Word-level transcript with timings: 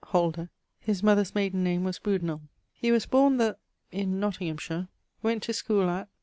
Holder; 0.07 0.49
his 0.79 1.03
mother's 1.03 1.35
mayden 1.35 1.63
name 1.63 1.83
was 1.83 1.99
Brudenell. 1.99 2.41
He 2.73 2.91
was 2.91 3.05
borne 3.05 3.37
the... 3.37 3.57
in 3.91 4.19
Nottinghamshire; 4.19 4.87
went 5.21 5.43
to 5.43 5.53
schoole 5.53 5.91
at 5.91 6.09